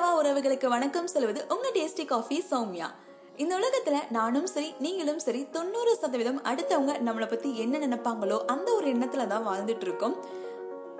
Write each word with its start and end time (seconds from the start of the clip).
ரவா 0.00 0.12
உறவுகளுக்கு 0.20 0.68
வணக்கம் 0.68 1.06
சொல்வது 1.06 1.46
உங்க 1.48 1.70
டேஸ்டி 1.74 2.04
காஃபி 2.04 2.44
சௌமியா. 2.50 2.86
இந்த 3.36 3.52
உலகத்துல 3.56 3.96
நானும் 4.10 4.46
சரி 4.46 4.74
நீங்களும் 4.78 5.18
சரி 5.18 5.46
தொண்ணூறு 5.50 5.96
சதவீதம் 5.96 6.44
அடுத்தவங்க 6.44 6.92
நம்மளை 7.06 7.28
பத்தி 7.28 7.58
என்ன 7.58 7.78
நினைப்பாங்களோ 7.78 8.38
அந்த 8.46 8.72
ஒரு 8.72 8.86
எண்ணத்துல 8.92 9.26
தான் 9.26 9.46
வாழ்ந்துட்டு 9.46 9.80
இருக்கோம். 9.80 10.16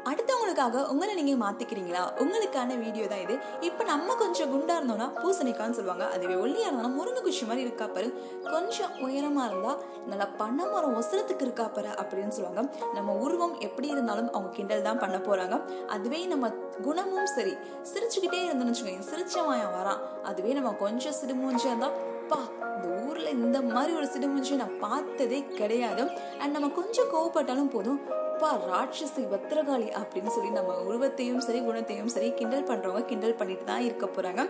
அடுத்தவங்களுக்காக 0.04 0.88
உங்களை 0.88 1.22
நீங்க 1.22 1.46
மாத்திக்கிறீங்களா? 1.46 2.02
உங்களுக்கான 2.18 2.78
வீடியோ 2.78 3.06
தான் 3.06 3.18
இது. 3.18 3.38
இப்ப 3.60 3.84
நம்ம 3.84 4.14
கொஞ்சம் 4.14 4.52
குண்டா 4.52 4.74
இருந்தோம்னா 4.76 5.08
பூசணிக்கான்னு 5.22 5.70
சொல்லுவாங்க. 5.70 6.08
அதுவே 6.08 6.34
ஒல்லியா 6.34 6.66
இருந்தோம்னா 6.66 6.92
முருங்கை 6.98 7.22
குச்சி 7.22 7.44
மாதிரி 7.44 7.60
இருக்கா 7.60 7.86
பாரு. 7.86 8.22
கொஞ்சம் 8.50 8.90
உயரமா 8.90 9.44
இருந்தா 9.46 9.78
நல்லா 10.06 10.26
பண்ண 10.36 10.66
மரம் 10.66 10.96
ஒசரத்துக்கு 10.96 11.40
இருக்கா 11.40 11.68
பாரு 11.68 11.88
அப்படின்னு 11.88 12.28
சொல்லுவாங்க. 12.28 12.76
நம்ம 12.94 13.12
உருவம் 13.12 13.58
எப்படி 13.58 13.88
இருந்தாலும் 13.88 14.32
அவங்க 14.32 14.52
கிண்டல் 14.52 14.82
தான் 14.82 14.98
பண்ண 14.98 15.18
போறாங்க. 15.18 15.86
அதுவே 15.86 16.26
நம்ம 16.26 16.48
குணமும் 16.82 17.26
சரி. 17.26 17.56
சிரிச்சுக்கிட்டே 17.92 18.40
இருந்தோம்னு 18.46 18.72
வச்சுக்கோங்க 18.72 19.10
சிரிச்சவன் 19.10 19.76
வரான். 19.78 20.00
அதுவே 20.22 20.52
நம்ம 20.52 20.72
கொஞ்சம் 20.72 21.12
சிடுமூஞ்சியா 21.12 21.66
இருந்தா 21.66 21.90
பா 22.28 22.38
இந்த 22.76 23.02
ஊர்ல 23.06 23.30
இந்த 23.30 23.60
மாதிரி 23.60 23.96
ஒரு 23.96 24.06
சிடுமூஞ்சி 24.06 24.54
நான் 24.54 24.78
பார்த்ததே 24.78 25.46
கிடையாது. 25.46 26.10
அண்ட் 26.38 26.52
நம்ம 26.52 26.68
கொஞ்சம் 26.68 27.06
கோவப்பட்டாலும் 27.14 27.70
போதும். 27.70 28.28
அப்பா 28.42 28.58
ராட்சசி 28.68 29.22
பத்திரகாளி 29.30 29.88
அப்படின்னு 29.98 30.30
சொல்லி 30.34 30.50
நம்ம 30.56 30.74
உருவத்தையும் 30.90 31.42
சரி 31.46 31.58
குணத்தையும் 31.66 32.08
சரி 32.14 32.28
கிண்டல் 32.38 32.64
பண்றவங்க 32.70 33.02
கிண்டல் 33.10 33.36
பண்ணிட்டு 33.40 33.64
தான் 33.70 33.82
இருக்க 33.86 34.06
போறாங்க. 34.06 34.42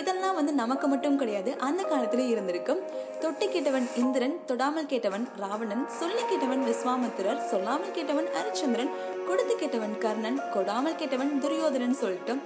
இதெல்லாம் 0.00 0.36
வந்து 0.38 0.52
நமக்கு 0.60 0.86
மட்டும் 0.92 1.18
கிடையாது 1.22 1.50
அந்த 1.66 1.82
காலத்துல 1.90 2.24
இருந்திருக்கு. 2.34 2.74
தொட்டு 3.22 3.48
கேட்டவன் 3.54 3.88
இந்திரன் 4.02 4.36
தொடாமல் 4.50 4.88
கேட்டவன் 4.92 5.26
ராவணன் 5.42 5.84
சொல்லி 5.98 6.24
கேட்டவன் 6.30 6.64
விஸ்வாமித்திரர் 6.70 7.42
சொல்லாமல் 7.50 7.94
கேட்டவன் 7.98 8.30
ஹரிச்சந்திரன் 8.36 8.94
கொடுத்து 9.28 9.56
கேட்டவன் 9.64 9.94
கர்ணன் 10.06 10.40
கொடாமல் 10.56 10.98
கேட்டவன் 11.02 11.34
துரியோதனன் 11.44 12.00
சொல்லிட்டு 12.02 12.36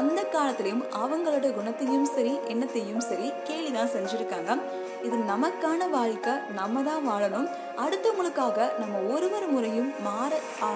அந்த 0.00 0.18
காலத்திலையும் 0.34 0.84
அவங்களோட 1.04 1.54
குணத்தையும் 1.60 2.10
சரி 2.16 2.34
எண்ணத்தையும் 2.54 3.06
சரி 3.10 3.30
கேலிதான் 3.50 3.94
செஞ்சிருக்காங்க. 3.96 4.60
இது 5.06 5.16
நமக்கான 5.32 5.90
வாழ்க்கை 5.96 6.36
நம்ம 6.60 6.82
தான் 6.90 7.08
வாழணும். 7.10 7.48
அடுத்தவங்களுக்காக 7.84 8.68
நம்ம 8.78 9.00
ஒருவர் 9.14 9.46
முறையும் 9.48 9.90
மாற 10.02 10.30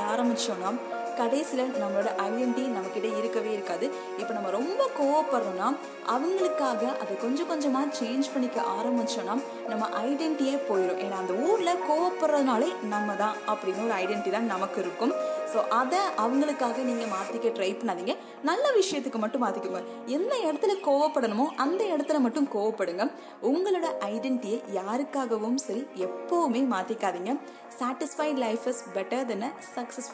ஆரம்பிச்சோம்னா 0.05 0.70
கடைசியில் 1.21 1.73
நம்மளோட 1.83 2.09
ஐடென்டிட்டி 2.27 2.65
நம்மக்கிட்ட 2.77 3.09
இருக்கவே 3.21 3.51
இருக்காது. 3.57 3.87
இப்போ 4.21 4.33
நம்ம 4.37 4.51
ரொம்ப 4.59 4.83
கோவப்படுறோம்னா 4.99 5.69
அவங்களுக்காக 6.15 6.83
அதை 7.03 7.15
கொஞ்சம் 7.25 7.51
கொஞ்சமாக 7.53 7.87
சேஞ்ச் 8.01 8.33
பண்ணிக்க 8.35 8.59
ஆரம்பிச்சோம்னா 8.77 9.37
நம்ம 9.73 9.85
ஐடென்டிட்டியே 10.07 10.57
போயிடும் 10.69 11.01
ஏன்னா 11.05 11.19
அந்த 11.23 11.35
ஊரில் 11.49 11.83
கோவப்படுறதுனாலே 11.89 12.71
நம்ம 12.95 13.15
தான் 13.23 13.37
அப்படின்னு 13.53 13.87
ஒரு 13.89 13.97
ஐடென்டிட்டி 14.03 14.33
தான் 14.37 14.51
நமக்கு 14.55 14.81
இருக்கும். 14.85 15.15
ஸோ 15.53 15.61
அதை 15.81 16.01
அவங்களுக்காக 16.25 16.83
நீங்கள் 16.91 17.11
மாற்றிக்க 17.15 17.49
ட்ரை 17.57 17.71
பண்ணாதீங்க. 17.79 18.15
நல்ல 18.51 18.65
விஷயத்துக்கு 18.81 19.19
மட்டும் 19.25 19.43
மாற்றிக்கோங்க 19.45 19.83
எந்த 20.17 20.35
இடத்துல 20.49 20.75
கோவப்படணுமோ 20.87 21.47
அந்த 21.65 21.83
இடத்துல 21.95 22.21
மட்டும் 22.27 22.49
கோவப்படுங்க. 22.55 23.07
உங்களோட 23.51 23.89
ஐடென்டிட்டியை 24.13 24.61
யாருக்காகவும் 24.79 25.59
சரி 25.67 25.83
எப்போவுமே 26.07 26.63
மாற்றிக்காதீங்க 26.75 27.33
satisfied 27.81 28.41
life 28.45 28.65
is 28.71 28.83
better 28.97 29.27
than 29.29 29.45
a 29.49 29.51
successful 29.77 30.11